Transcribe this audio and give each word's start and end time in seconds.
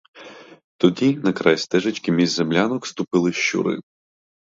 Тоді 0.77 1.15
на 1.15 1.33
край 1.33 1.57
стежечки 1.57 2.11
між 2.11 2.29
землянок 2.29 2.87
ступили 2.87 3.33
щури. 3.33 3.79